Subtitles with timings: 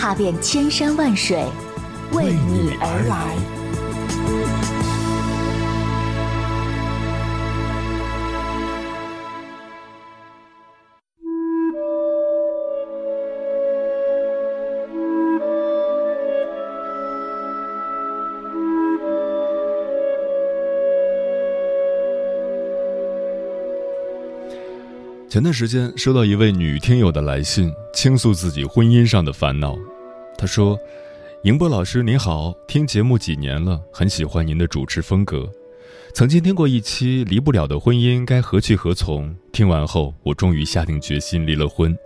[0.00, 1.44] 踏遍千山万水，
[2.12, 3.59] 为你而来。
[25.30, 29.78] 前段时间收到一位女听友的来信，倾诉自己婚姻上的烦恼。
[30.36, 30.76] 她说
[31.44, 35.48] ：“迎波老师您好，听节目几年了，很喜欢您的主持风格。
[36.12, 41.96] 曾经听过一期《离不了的婚姻该何去何从》，听完后我终于下定决心离了婚。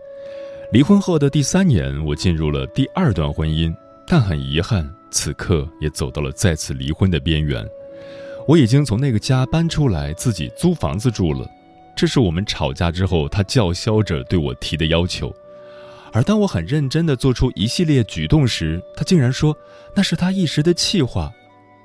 [0.70, 3.74] 离婚后的第三年，我进入了第二段婚姻，
[4.06, 7.66] 但很遗憾，此刻也走到了再次离婚的边缘。
[8.46, 11.48] 我已经从那个家搬出来，自己租房子住了。”
[11.96, 15.34] 这是我们吵架之后，他叫嚣着对我提的要求，
[16.12, 19.56] 而当我很认真地做出一系列举动时，他竟然说
[19.94, 21.30] 那是他一时的气话。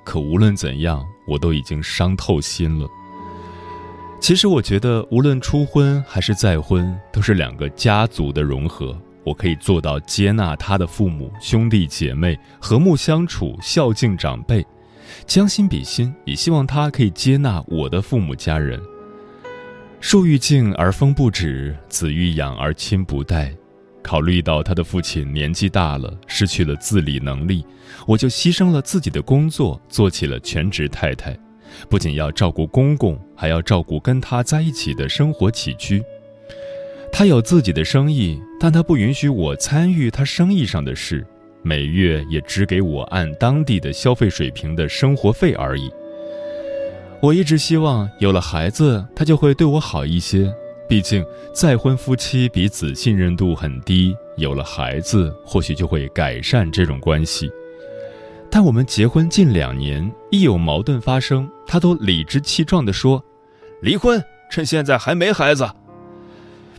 [0.04, 2.88] 可无论怎样，我都已经伤透心了。
[4.20, 8.96] 其实我觉得，无论初婚还是再婚，都是两个家族的融合。
[9.22, 14.66] 我可以做到接纳他的父母、兄弟姐妹，和睦相处，孝敬长辈，
[15.26, 18.80] 将心比心，也希望他可以接纳我的父母家人。
[20.00, 23.54] 树欲静而风不止，子欲养而亲不待。
[24.02, 27.62] 考虑到他的父亲年纪大了，失去了自理能力，
[28.06, 31.38] 我就牺牲了自己的工作，做起了全职太太。
[31.90, 36.02] 不仅要照顾公公，还要照顾跟他在一起的生活起居。
[37.12, 41.26] 他有自己的生意，但他不允许我参与他生意上的事，
[41.62, 45.90] 每月也只给我按当地的消费水平的生活费而已。
[47.22, 50.50] 我一直希望有了孩子，他就会对我好一些。
[50.88, 57.50] 毕竟再婚夫妻彼此信任度很低，有了孩子或许就会改善这种关系。
[58.50, 63.22] 但我们结婚近两年，一有矛盾发生，他都理直气壮地说
[63.82, 64.20] ：“离婚，
[64.50, 65.68] 趁现在还没孩子。”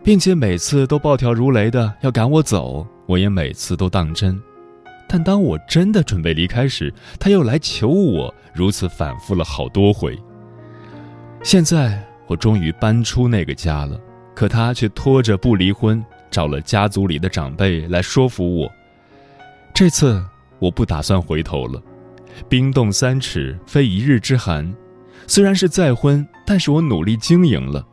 [0.04, 4.42] 并且每次都暴跳如雷的要赶我走，我也每次都当真。
[5.08, 10.20] 但当我真的准备离开时，他又来求我，如此反复了好多回。
[11.44, 14.00] 现在我终于搬出那个家了，
[14.36, 18.72] 可他却拖着不离婚，找了家族里的长辈来说服我。
[19.74, 20.24] 这次
[20.60, 21.82] 我不打算回头了，
[22.48, 24.72] 冰冻三尺非一日之寒。
[25.26, 27.86] 虽然是再婚，但是我努力经营了，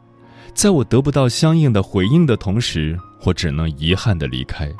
[0.53, 4.71] 在我得不到相应的回应的同时，我只能遗憾的离开。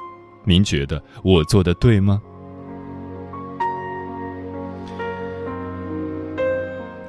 [0.45, 2.21] 您觉得我做的对吗？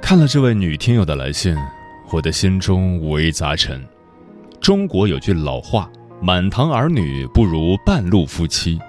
[0.09, 1.55] 看了这位女听友的来信，
[2.09, 3.79] 我的心中五味杂陈。
[4.59, 5.87] 中国有句老话
[6.19, 8.79] ：“满堂儿女不如半路夫妻。”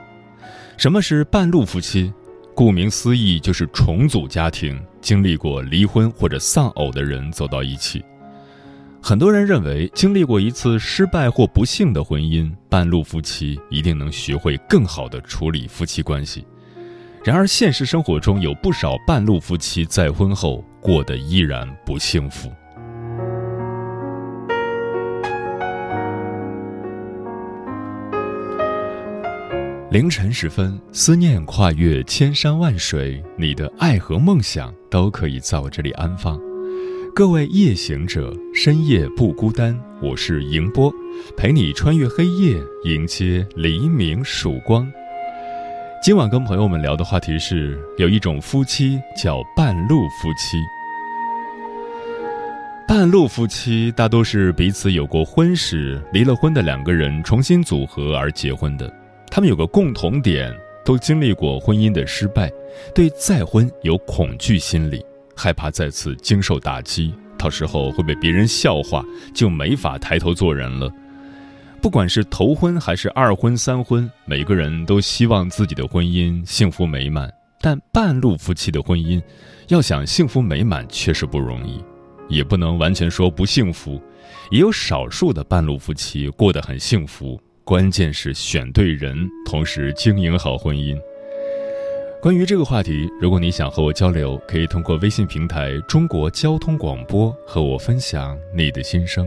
[0.78, 2.10] 什么是半路夫妻？
[2.54, 8.03] 顾名思义，就是重组家庭、经历过离婚或者丧偶的人走到一起。
[9.03, 16.47] 很多人认为，经历过一次失败或不幸的婚姻，半路夫妻一定能学会更好的处理夫妻关系。
[17.22, 22.50] 然而，现实生活中有不少半路夫妻再婚后过得依然不幸福。
[29.91, 36.41] 凌晨时分，思念跨越千山万水，你的爱和梦想都可以在我这里安放。
[37.14, 40.91] 各位夜行者，深夜不孤单，我是迎波，
[41.36, 44.91] 陪你穿越黑夜，迎接黎明曙光。
[46.02, 50.56] 今晚跟朋友们聊的话题是，有一种夫妻叫半路夫妻。
[52.88, 58.91] 半路夫妻大多是彼此有过婚史、离了婚的两个人重新组合而结婚的。
[59.30, 60.50] 他们有个共同点，
[60.86, 62.50] 都经历过婚姻的失败，
[62.94, 65.04] 对再婚有恐惧心理，
[65.36, 69.04] 害怕再次经受打击，到时候会被别人笑话，
[69.34, 70.91] 就没法抬头做人了。
[71.80, 77.32] 不管是头婚还是二婚、三婚，每个人都希望自己的婚姻幸福美满。
[77.59, 79.21] 但半路夫妻的婚姻，
[79.68, 81.82] 要想幸福美满确实不容易，
[82.28, 84.00] 也不能完全说不幸福。
[84.50, 90.98] 也有少数的半路夫妻过得很幸福，关键是选对人，同时经营好婚姻。
[92.21, 99.26] 关于这个话题，如果你想和我交流，可以通过微信平台“中国交通广播”和我分享你的心声。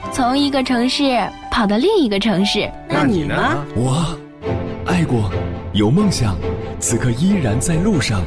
[0.13, 1.03] 从一个城市
[1.49, 2.69] 跑到另一个城市。
[2.89, 3.35] 那你呢？
[3.75, 4.17] 我。
[4.85, 5.31] 爱过，
[5.71, 6.35] 有梦想，
[6.79, 8.21] 此刻依然在路上，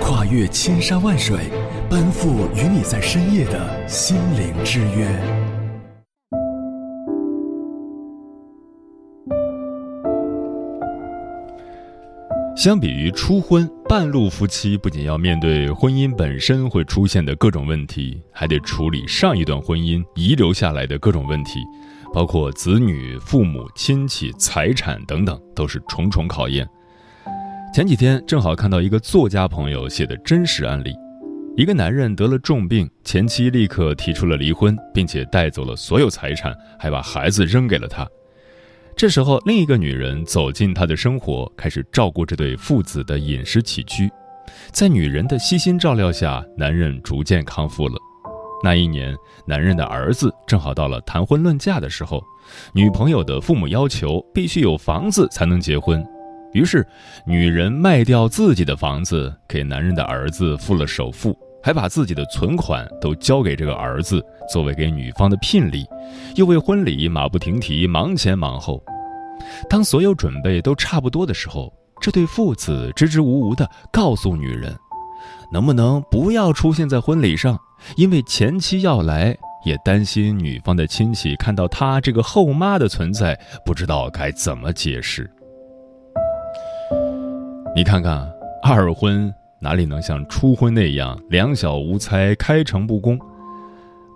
[0.00, 1.50] 跨越千山万水，
[1.90, 5.06] 奔赴与你在深夜的心灵之约。
[12.56, 21.60] 相比于初婚，半路夫妻不仅要面对婚姻本身会出现的各种问题，还得处理上一段婚姻遗留下来的各种问题。
[22.12, 26.68] 包括子女、父母亲戚、财产等等，都是重重考验。
[27.72, 30.94] 前几天正好看到一个作家朋友写的真实案例：
[31.56, 38.06] 一个男人得了重病，前妻立刻提出了离婚，并且带走了所有财产，还把孩子扔给了他。
[38.98, 44.10] 这时候，另一个女人走进他的生活，开始照顾这对父子的饮食起居。
[44.72, 47.94] 在女人的悉心照料下，男人逐渐康复了。
[48.60, 49.14] 那一年，
[49.46, 52.20] 男人的儿子正好到了谈婚论嫁的时候，
[52.72, 56.04] 女朋友的父母要求必须有房子才能结婚，
[56.52, 56.84] 于是
[57.24, 65.86] 女人卖掉自己的房子，给男人的儿子付了首付，还把自己的存款都交给这个儿子作为给女方的聘礼，
[66.34, 68.82] 又为婚礼马不停蹄忙前忙后。
[69.68, 71.70] 当所有准备都差不多的时候，
[72.00, 74.74] 这对父子支支吾吾地告诉女人。
[75.52, 77.58] 能不能不要出现在婚礼上？
[77.98, 85.30] 因为前妻要来，也担心女方的亲戚看到他这个后妈的存在，不知道该怎么解释。
[87.76, 88.26] 你看看，
[88.62, 89.30] 二婚
[89.60, 93.18] 哪里能像初婚那样两小无猜、开诚布公？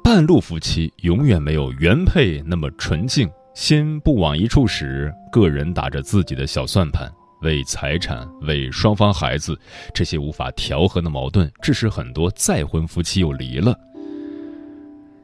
[0.04, 7.10] 半路夫妻永远没有原配那么纯净，心不往一处使，个人打着自己的小算盘。
[7.42, 9.58] 为财产，为双方孩子，
[9.92, 13.76] 这些无法调和的矛盾，致使很多再婚夫妻又离了。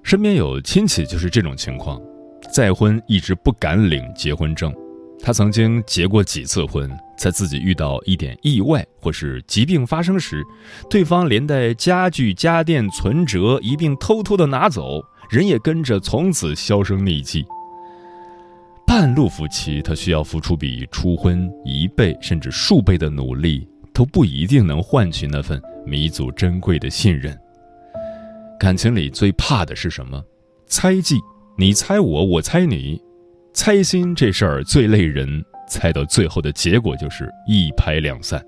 [0.03, 2.01] 身边有亲戚就是这种情况，
[2.53, 4.75] 再婚一直不敢领结婚证。
[5.23, 10.43] 他曾经结过几次婚，在自己遇到一点意外或是疾病发生时，
[10.89, 17.45] 对方连带家具、家电、存折一并偷偷的拿走，人也跟着从此销声匿迹。
[18.87, 27.37] 半路夫妻，他需要付出比初婚一倍甚至数倍的努力，都不一定能换取那份弥足珍贵的信任。
[28.59, 30.23] 感情里最怕的是什么？
[30.67, 31.17] 猜忌，
[31.57, 33.01] 你猜我，我猜你，
[33.53, 38.43] 猜心这事儿最累人，猜到最后的结果就是一拍两散。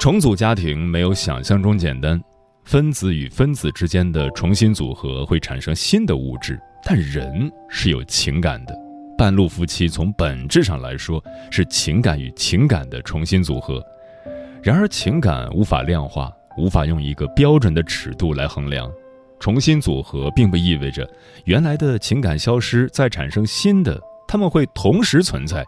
[0.00, 2.20] 重组家庭没有想象中简单，
[2.64, 6.58] 分子与分子之间的重新组合会产生新的物质。
[6.84, 8.76] 但人是有情感的，
[9.16, 13.80] 半路夫妻从本质上来说是情感与情感的重新组合。
[14.60, 18.90] 然而，情感无法量化，无法用一个标准的尺度来衡量。
[19.38, 21.08] 重新组合并不意味着
[21.44, 24.00] 原来的情感消失，再产生新的，
[24.32, 25.62] 他们会同时存在。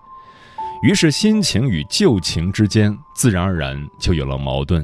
[0.82, 4.82] 于是，新情与旧情之间自然而然就有了矛盾。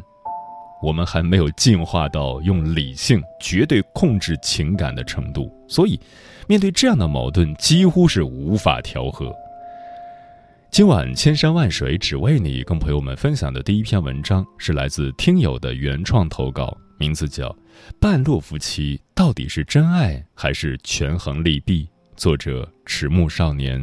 [0.83, 5.99] 我们还没有进化到用理性绝对控制情感的程度，所以
[6.47, 9.35] 面对这样的矛盾，几乎是无法调和。
[10.71, 17.49] 今晚千山万水只为你，跟朋友们分享的第一篇文章是来自听友的原创投稿，名字叫
[17.99, 21.85] 《半路夫妻到底是真爱还是权衡利弊》，
[22.21, 23.83] 作者迟暮少年。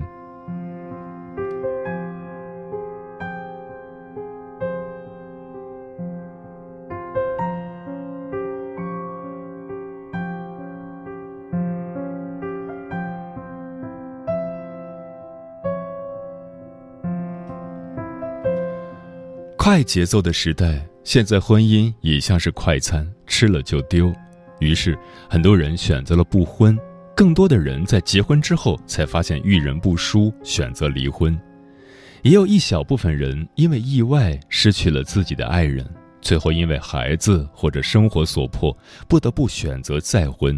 [19.57, 24.13] 快节奏的时代，现在婚姻也像是快餐，吃了就丢。
[24.59, 24.95] 于是，
[25.27, 26.77] 很多人选择了不婚，
[27.17, 31.35] 更多的人在结婚之后才发现遇人不淑，选择离婚。
[32.21, 35.83] 也有一小部分人因为意外失去了自己的爱人，
[36.21, 38.71] 最后因为孩子或者生活所迫，
[39.07, 40.55] 不得不选择再婚。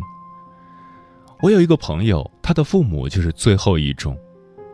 [1.41, 4.17] 我有一个朋友，他的父母就是最后一种。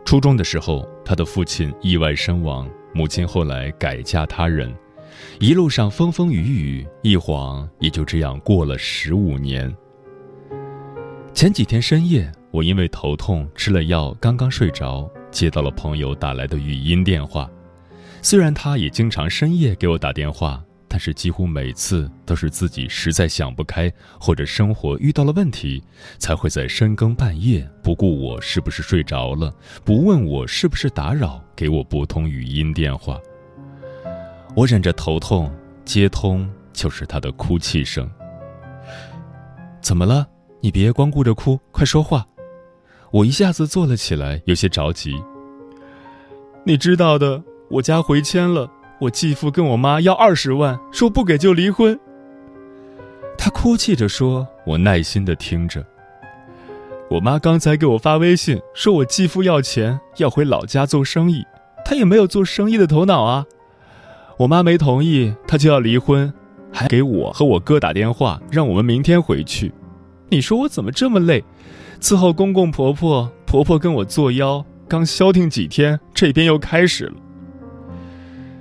[0.04, 4.74] 初中的时候，他的父亲意外身亡，母亲后来改嫁他人，
[5.38, 9.72] 一路上风风雨雨，一晃也就这样过了十五年。
[11.36, 17.46] 前几天深夜，我因为头痛吃了药，刚刚睡着，接到了朋友打来的语音电话。
[18.22, 25.84] 虽然他也经常深夜给我打电话，但是几乎每次都是自己实在想不开，或者生活遇到了问题，
[26.16, 33.20] 才会在深更半夜不顾我是不是睡着了，不问我是不是打扰，给我拨通语音电话。
[34.54, 38.10] 我忍着头痛接通，就是他的哭泣声。
[39.82, 40.26] 怎么了？
[40.60, 42.26] 你别光顾着哭，快说话！
[43.12, 45.14] 我一下子坐了起来，有些着急。
[46.64, 48.68] 你知道的，我家回迁了，
[49.00, 51.98] 我继父跟我妈要二十万，说不给就离婚。
[53.38, 55.86] 他哭泣着说，我耐心的听着。
[57.08, 61.44] 我妈刚才给我发微信，说我继父要钱，要回老家做生意，
[61.84, 63.46] 他也没有做生意的头脑啊。
[64.38, 66.32] 我妈没同意，他就要离婚，
[66.72, 69.72] 还给我和我哥打电话，让我们明天回去。
[70.28, 71.42] 你说我怎么这么累？
[72.00, 77.14] 伺候公公婆婆，婆婆跟我作妖，刚消停几天，这边又开始了。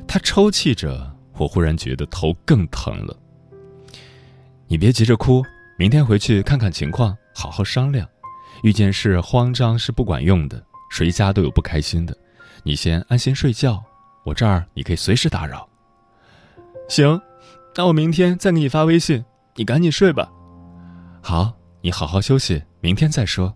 [0.07, 3.17] 他抽泣着，我忽然觉得头更疼了。
[4.67, 5.43] 你别急着哭，
[5.77, 8.07] 明天回去看看情况，好好商量。
[8.63, 12.15] 遇见事慌张是不管用的，谁家都有不开心的。
[12.63, 13.83] 你先安心睡觉，
[14.23, 15.67] 我这儿你可以随时打扰。
[16.87, 17.19] 行，
[17.75, 20.31] 那我明天再给你发微信，你赶紧睡吧。
[21.27, 21.51] 好，
[21.81, 23.51] 你好好休息，明天再说。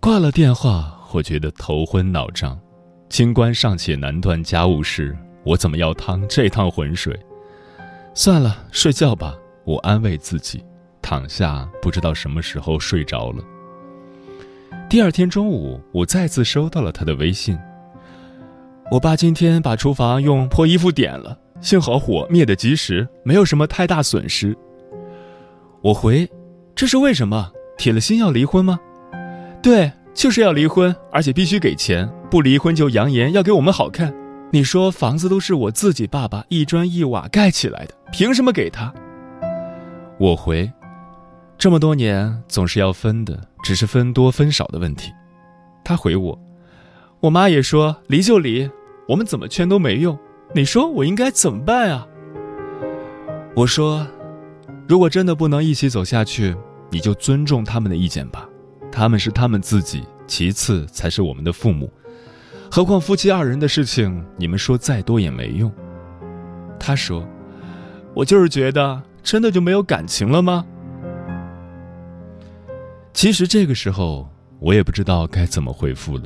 [0.00, 2.60] 挂了电话，我觉得头昏脑胀，
[3.08, 7.18] 清官尚且难断家务事，我怎么要趟这趟浑水？
[8.12, 9.34] 算了，睡觉吧，
[9.64, 10.62] 我安慰自己。
[11.00, 13.42] 躺下，不知道什么时候睡着了。
[14.90, 17.58] 第二天中午，我再次收到了他的微信。
[18.90, 24.54] 我爸今天把厨房用破衣服点了，幸好火灭得及时，没有什么太大损失。
[25.82, 26.30] 我回，
[26.74, 27.50] 这是为什么？
[27.78, 28.78] 铁了心要离婚吗？
[29.62, 34.14] 对，就是要离婚，而且必须给钱，不离婚就扬言要给我们好看。
[34.52, 38.92] 你说房子都是我自己爸爸一砖一瓦盖起来的，凭什么给他？
[40.18, 40.70] 我回，
[41.56, 45.10] 这么多年总是要分的，只是分多分少的问题。
[45.82, 46.38] 他回我，
[47.20, 48.68] 我妈也说离就离，
[49.08, 50.18] 我们怎么劝都没用。
[50.54, 52.06] 你说我应该怎么办啊？
[53.56, 54.06] 我说。
[54.90, 56.52] 如果真的不能一起走下去，
[56.90, 58.48] 你就尊重他们的意见吧。
[58.90, 61.88] 他们是他们自己，其次才是我们的父母。
[62.68, 65.72] 何况夫妻二人的事情，你们说再多也没用。
[66.76, 67.24] 他说
[68.14, 70.66] ：“我就是觉得，真的就没有感情了吗？”
[73.14, 74.28] 其实这个时候，
[74.58, 76.24] 我也不知道该怎么回复了。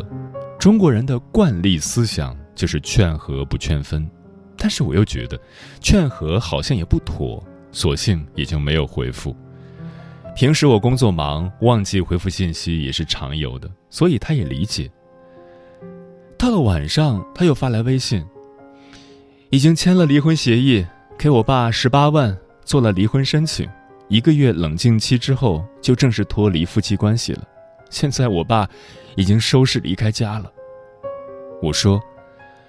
[0.58, 4.08] 中国人的惯例思想就是劝和不劝分，
[4.56, 5.38] 但是我又觉得，
[5.82, 7.46] 劝和好像也不妥。
[7.74, 9.36] 索性也就没有回复。
[10.34, 14.90] 平时我工作忙，忘记回复信息也是常有的，所以他也理解。
[16.38, 18.24] 到了晚上，他又发来微信
[19.50, 20.84] ：“已经签了离婚协议，
[21.18, 23.68] 给我爸十八万，做了离婚申请。
[24.08, 27.42] 一个月冷静期之后，就正式脱离夫妻关系了。
[27.90, 28.68] 现在我爸
[29.16, 30.50] 已经收拾离开家了。”
[31.62, 32.00] 我说：“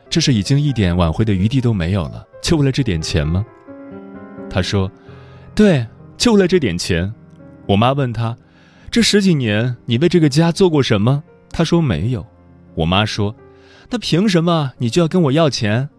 [0.10, 3.46] 这是已经一点挽回的余地都没有了，就为了这点钱吗？”
[4.56, 4.90] 他说
[5.54, 5.86] ：“对，
[6.16, 7.14] 就为了这点钱。”
[7.68, 8.38] 我妈问他
[8.90, 11.22] ：“这十几年你为这个家做过什么？”
[11.52, 12.26] 他说：“没有。”
[12.74, 13.36] 我妈说
[13.92, 15.90] ：“那凭什么你就要跟我要钱？”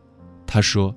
[0.48, 0.96] 他说：“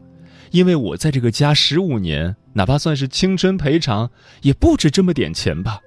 [0.51, 4.09] 因为我在这个家十五年，哪怕算是青春赔偿，
[4.41, 5.81] 也不止这么点钱吧。”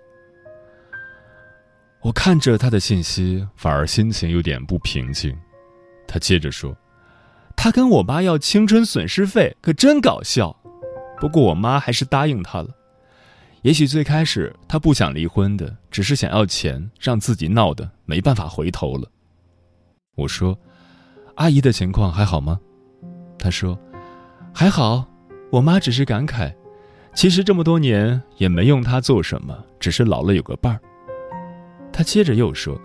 [2.05, 5.35] 我看着他的信息，反而心情有点不平静。
[6.07, 6.77] 他接着说
[7.57, 10.55] ：“他跟我妈要青春损失费，可真搞笑。”
[11.23, 12.69] 不过我妈还是答应他了。
[13.61, 19.09] 也许最开始他不想离婚的，只是想要钱，让自己闹得没办法回头了。
[20.17, 20.59] 我说
[21.39, 22.59] ：“阿姨的情况还好吗？”
[23.39, 23.79] 他说
[24.53, 25.07] ：“还好。”
[25.53, 26.53] 我妈只是感慨
[27.15, 30.81] ：“其实这么多年也没用他做什么，只是老了有个伴儿。”
[31.95, 32.77] 他接着又说：“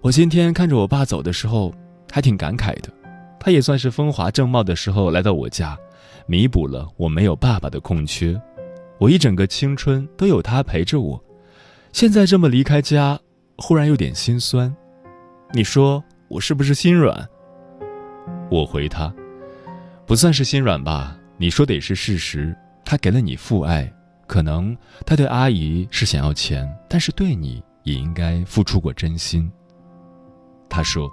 [0.00, 1.74] 我今天看着我爸走的时候，
[2.08, 2.88] 还挺感慨的。
[3.40, 5.76] 他也算是风华正茂的时候来到我家。”
[6.26, 8.40] 弥补了我没有爸爸的空缺，
[8.98, 11.22] 我一整个青春都有他陪着我，
[11.92, 13.18] 现在这么离开家，
[13.58, 14.74] 忽然有点心酸。
[15.52, 17.28] 你说我是不是心软？
[18.50, 19.12] 我回他，
[20.06, 23.92] 不算是心软吧，你说的也是事实，他给了你父爱，
[24.26, 29.50] 可能他对阿姨是想要钱，但是对你也应该付出过真心。
[30.68, 31.10] 他说：“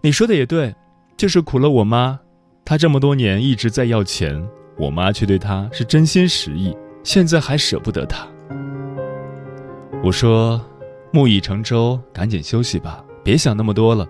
[0.00, 0.74] 你说的也对，
[1.16, 2.18] 就是苦了我妈，
[2.64, 8.26] 她这么多年一直在要钱，我妈却对她是真心实意，现在还舍不得她。”
[10.02, 10.64] 我说
[11.12, 14.08] ：“木已成舟，赶紧休息吧，别想那么多了。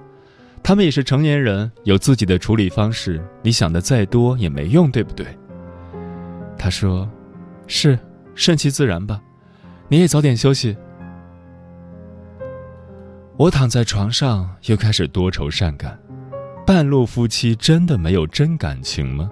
[0.63, 3.21] 他们也是成年人，有自己的处理方式。
[3.43, 5.27] 你想的再多也没用，对不对？”
[6.57, 7.11] 他说
[7.67, 7.99] ：“是，
[8.35, 9.21] 顺其自然吧。
[9.89, 10.77] 你也早点休息。”
[13.37, 15.99] 我躺在床上，又开始多愁善感。
[16.73, 19.29] 半路夫妻真的没有真感情吗？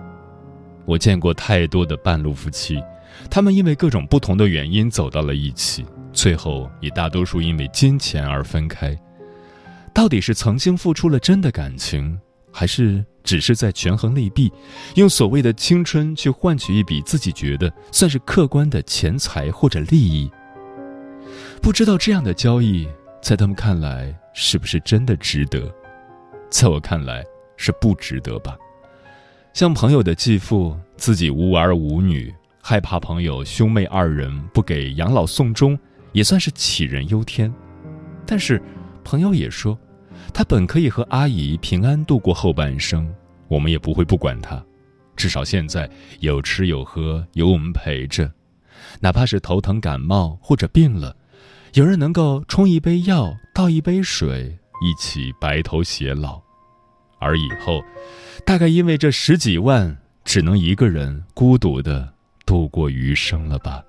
[0.85, 2.83] 我见过太多的半路夫妻，
[3.31, 5.87] 他们因为各种不同的原因走到了一起。
[6.13, 8.99] 最后也大多数因为金钱而分开，
[9.95, 12.19] 到底是曾经付出了真的感情，
[12.53, 14.53] 还是只是在权衡利弊，
[14.97, 20.29] 用所谓的青春去换取一笔自己觉得算是客观的钱财或者利益？
[21.63, 22.89] 不知道这样的交易
[23.23, 25.73] 在他们看来是不是真的值得？
[26.51, 27.25] 在我看来
[27.57, 28.57] 是不值得吧。
[29.53, 35.79] 像朋友的继父，自己无儿无女，害怕朋友兄妹二人不给养老送终。
[36.13, 37.53] 也算是杞人忧天，
[38.27, 38.61] 但是
[39.05, 39.79] 朋友也说，
[40.33, 43.09] 他本可以和阿姨平安度过后半生，
[43.47, 44.61] 我们也不会不管他。
[45.15, 45.89] 至少现在
[46.21, 48.33] 有吃有喝，有我们陪着，
[49.01, 51.15] 哪怕是头疼感冒或者病了，
[51.75, 56.41] 有人能够冲一杯药，倒一杯水，一起白头偕老。
[57.19, 57.83] 而以后，
[58.47, 62.15] 大概因为这十几万，只能一个人孤独的
[62.47, 63.83] 度过余生了吧。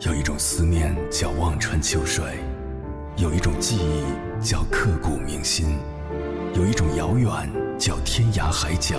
[0.00, 2.24] 有一种思念叫望穿秋水，
[3.18, 5.78] 有一种记忆叫刻骨铭心，
[6.54, 7.28] 有一种遥远
[7.78, 8.96] 叫天涯海角，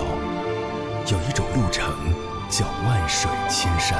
[1.10, 1.92] 有一种路程
[2.48, 3.98] 叫万水千山。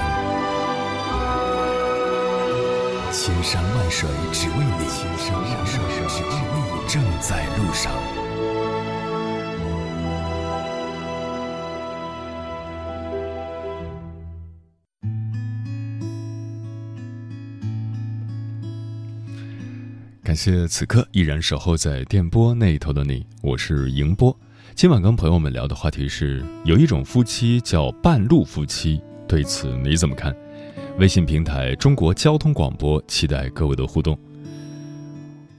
[3.11, 7.93] 千山万水只为你，千山万水只为你，正在路上。
[20.23, 24.35] 感谢此刻依然守候在电波那一头的你，我是迎波。
[24.75, 30.35] 今晚跟朋友们聊的话题是：有一种夫妻叫半路夫妻，对此你怎么看？
[30.99, 34.19] 微信平台中国交通广播，期待各位的互动。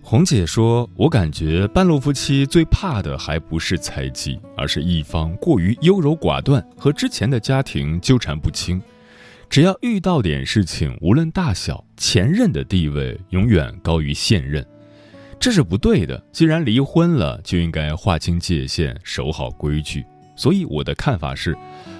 [0.01, 8.81] 红姐说：“我感觉半路夫妻最怕的还不是猜忌，而是一方过于优柔寡断，和之前的家庭纠缠不清。”
[9.47, 14.65] 只要遇到点事情，无论大小，前任的地位永远高于现任，
[15.43, 16.23] 这是不对的。
[16.31, 20.01] 既然离婚了，就应该划清界限，守好规矩。
[20.37, 21.53] 所以我的看法是，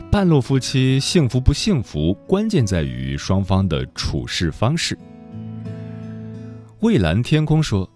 [0.10, 4.98] 半路夫妻幸福不幸福，关键在于双方的处事方式。
[6.80, 7.92] 蔚蓝天空说，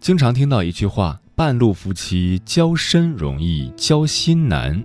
[0.00, 4.84] 经常听到一句话：半路夫妻交深容易，交心难，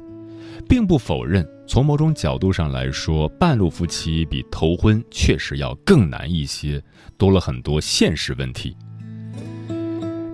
[0.69, 1.43] 并不否认。
[1.67, 6.79] 从某种角度上来说，半路夫妻比头婚确实要更难一些，
[7.17, 8.77] 多了很多现实问题。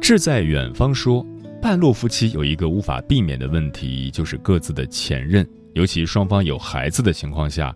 [0.10, 1.24] 志在远方说，
[1.62, 7.72] 半路夫妻有一个无法避免的问题，就是各自的前任，尤其双方有孩子的情况下，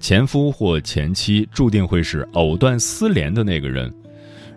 [0.00, 3.92] 前夫或前妻注定会是藕断丝连的那个人。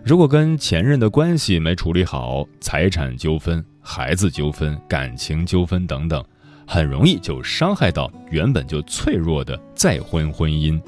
[0.02, 6.24] 如果跟前任的关系没处理好，财产纠纷、孩子纠纷、感情纠纷等等。
[6.66, 10.80] 很容易就伤害到原本就脆弱的再婚婚姻。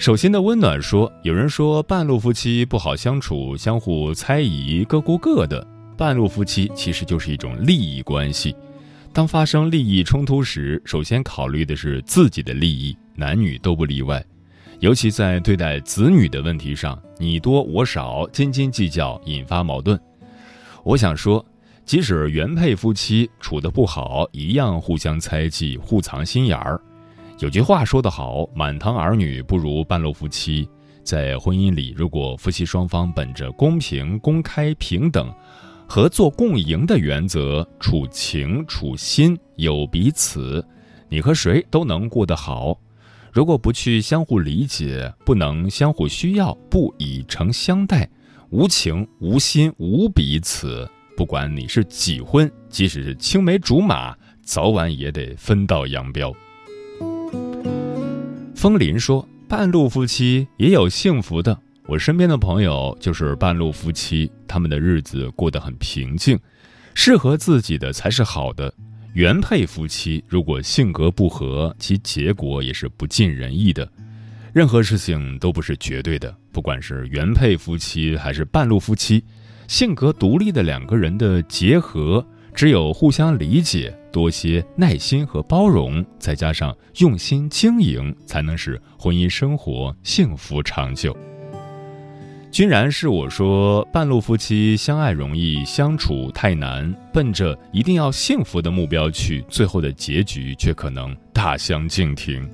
[0.00, 5.62] 手心的温暖说：“有人说半路夫妻不好相处，相互猜疑，各顾各的。
[5.94, 8.56] 半路夫妻其实就是一种利益关系。
[9.12, 14.24] 当发生利益冲突时，首先考虑的是自己的利益，男女都不例外。
[14.78, 20.00] 尤其在对待子女的问题上，你多我少，斤斤计较，引发矛盾。
[20.82, 21.44] 我想说。”
[21.86, 26.80] 即使原配夫妻处得不好，一样互相猜忌、互藏心眼儿。
[27.40, 30.68] 有句话说得好：“满堂儿女不如半路夫妻。”
[31.02, 35.32] 在婚姻里，如果夫妻双方本着公平、公开、平等、
[35.88, 40.62] 合作共赢的原则，处情处心，有彼此，
[41.08, 42.78] 你和谁都能过得好。
[43.32, 48.06] 如果不去相互理解，不能相互需要，不以诚相待，
[48.50, 50.86] 无情无心无彼此。
[51.16, 56.30] 不管你是几婚，即使是青梅竹马，早晚也得分道扬镳。
[58.60, 61.58] 风林说，半路夫妻也有幸福的。
[61.86, 66.38] 我身边的朋友就是半路夫妻，他们的日子过得很平静。
[66.92, 68.70] 适合自己的才是好的。
[69.14, 73.90] 原配夫妻如果性格不合，其结果也是不尽人意的。
[74.52, 79.24] 任何事情都不是绝对的，不管是原配夫妻还是半路夫妻，
[79.68, 82.22] 性格独立的两个人的结合，
[82.54, 91.16] 只有互相理解、多些耐心和包容，再加上用心经营，才能使婚姻生活幸福长久。
[92.50, 102.50] 君然是我说，半路夫妻相爱容易相处太难，奔着一定要幸福的目标去，最后的结局却可能大相径庭。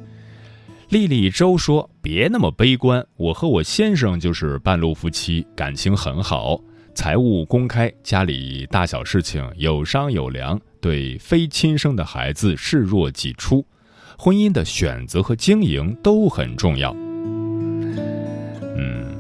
[0.91, 6.61] 丽丽周说：“别那么悲观，我和我先生就是半路夫妻，感情很好，
[6.97, 13.65] 财务公开，家里大小事情有商有量，对非亲生的孩子视若己出，
[14.19, 16.97] 婚姻的选择和经营都很重要。”
[18.79, 19.15] 嗯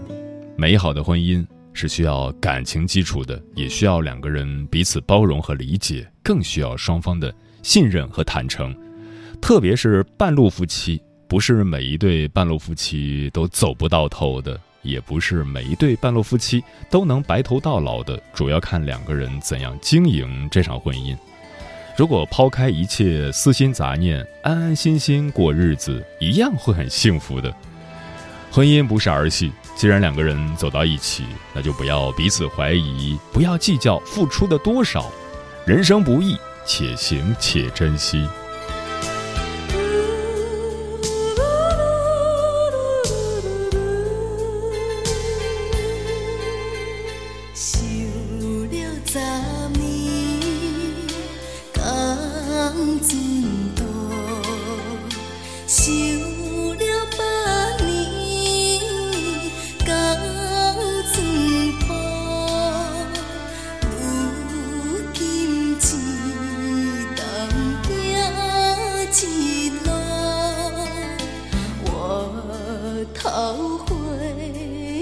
[0.56, 8.74] 美好的婚姻是需要感情基础的，也需要两个人彼此包容和理解，更需要双方的信任和坦诚。
[9.38, 18.22] 特别是半路夫妻，不是每一对半路夫妻都走不到头的，也不是每一对半路夫妻都能白头到老的。
[18.32, 21.16] 主要看两个人怎样经营这场婚姻。
[21.96, 27.52] 如果抛开一切私心杂念，安安心心过日子，一样会很幸福的。
[28.50, 29.52] 婚姻不是儿戏。
[29.76, 35.12] 既然两个人走到一起，那就不要彼此怀疑，不要计较付出的多少。
[35.66, 38.26] 人生不易，且行且珍惜。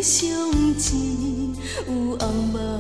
[0.04, 0.28] 伤
[0.76, 2.73] 情，有红梦。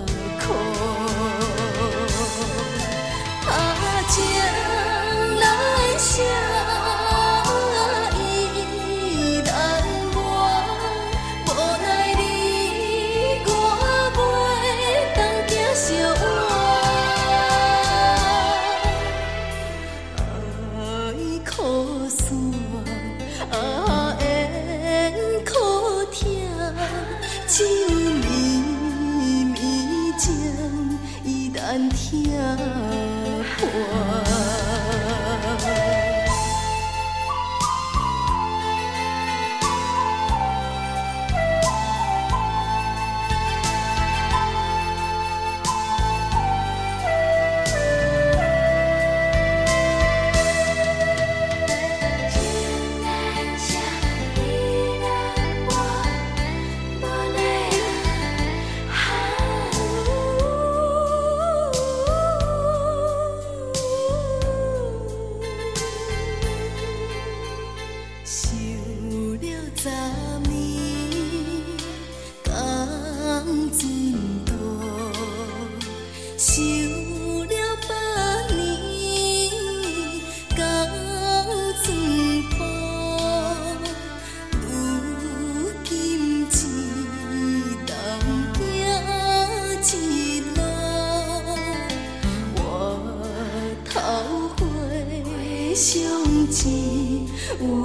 [96.54, 96.60] 可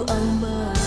[0.06, 0.79] 算啊。